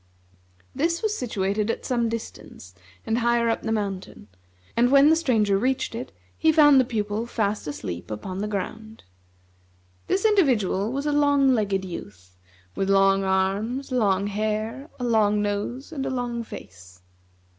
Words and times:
This 0.73 1.03
was 1.03 1.15
situated 1.15 1.69
at 1.69 1.85
some 1.85 2.09
distance, 2.09 2.73
and 3.05 3.19
higher 3.19 3.49
up 3.49 3.61
the 3.61 3.71
mountain, 3.71 4.29
and 4.75 4.89
when 4.91 5.11
the 5.11 5.15
Stranger 5.15 5.59
reached 5.59 5.93
it, 5.93 6.11
he 6.35 6.51
found 6.51 6.79
the 6.79 6.85
Pupil 6.85 7.27
fast 7.27 7.67
asleep 7.67 8.09
upon 8.09 8.39
the 8.39 8.47
ground. 8.47 9.03
This 10.07 10.25
individual 10.25 10.91
was 10.91 11.05
a 11.05 11.11
long 11.13 11.53
legged 11.53 11.85
youth, 11.85 12.35
with 12.75 12.89
long 12.89 13.23
arms, 13.23 13.91
long 13.91 14.25
hair, 14.25 14.89
a 14.99 15.03
long 15.03 15.39
nose, 15.39 15.91
and 15.91 16.03
a 16.03 16.09
long 16.09 16.41
face. 16.43 17.03